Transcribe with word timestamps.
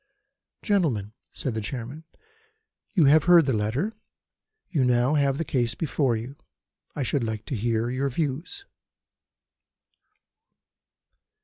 "Gentlemen," 0.63 1.13
said 1.31 1.53
the 1.53 1.61
Chairman, 1.61 2.05
"you 2.95 3.05
have 3.05 3.25
heard 3.25 3.45
the 3.45 3.53
letter; 3.53 3.93
you 4.67 4.83
now 4.83 5.13
have 5.13 5.37
the 5.37 5.45
case 5.45 5.75
before 5.75 6.15
you. 6.15 6.37
I 6.95 7.03
should 7.03 7.23
like 7.23 7.45
to 7.45 7.55
hear 7.55 7.87
your 7.91 8.09
views." 8.09 8.65